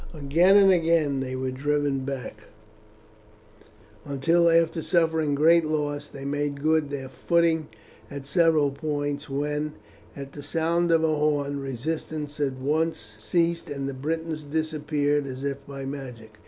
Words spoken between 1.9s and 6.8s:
back, until after suffering great loss they made